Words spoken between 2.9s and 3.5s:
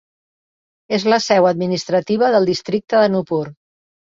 d'Anuppur.